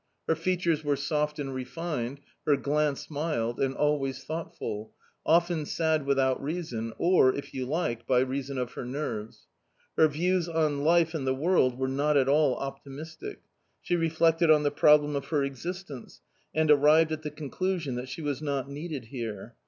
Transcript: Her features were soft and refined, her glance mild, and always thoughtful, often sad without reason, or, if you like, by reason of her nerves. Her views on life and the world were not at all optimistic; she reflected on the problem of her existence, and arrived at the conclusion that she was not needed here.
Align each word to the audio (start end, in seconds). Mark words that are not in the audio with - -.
Her 0.27 0.33
features 0.33 0.83
were 0.83 0.95
soft 0.95 1.37
and 1.37 1.53
refined, 1.53 2.21
her 2.47 2.57
glance 2.57 3.07
mild, 3.11 3.59
and 3.59 3.75
always 3.75 4.23
thoughtful, 4.23 4.91
often 5.27 5.63
sad 5.63 6.07
without 6.07 6.41
reason, 6.41 6.91
or, 6.97 7.31
if 7.35 7.53
you 7.53 7.67
like, 7.67 8.07
by 8.07 8.21
reason 8.21 8.57
of 8.57 8.71
her 8.73 8.83
nerves. 8.83 9.45
Her 9.95 10.07
views 10.07 10.49
on 10.49 10.83
life 10.83 11.13
and 11.13 11.27
the 11.27 11.35
world 11.35 11.77
were 11.77 11.87
not 11.87 12.17
at 12.17 12.27
all 12.27 12.55
optimistic; 12.55 13.43
she 13.79 13.95
reflected 13.95 14.49
on 14.49 14.63
the 14.63 14.71
problem 14.71 15.15
of 15.15 15.25
her 15.25 15.43
existence, 15.43 16.21
and 16.51 16.71
arrived 16.71 17.11
at 17.11 17.21
the 17.21 17.29
conclusion 17.29 17.93
that 17.93 18.09
she 18.09 18.23
was 18.23 18.41
not 18.41 18.67
needed 18.67 19.05
here. 19.05 19.53